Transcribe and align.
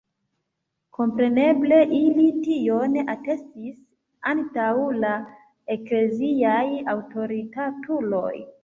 Kompreneble, 0.99 1.77
ili 1.97 2.25
tion 2.47 2.97
atestis 3.15 3.77
antaŭ 4.35 4.67
la 5.05 5.15
ekleziaj 5.79 6.61
aŭtoritatuloj. 6.99 8.39